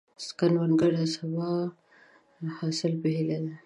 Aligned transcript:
کروندګر 0.39 0.91
د 0.99 1.01
سبا 1.15 1.49
د 2.43 2.45
حاصل 2.57 2.93
په 3.01 3.07
هیله 3.15 3.37
دی 3.43 3.53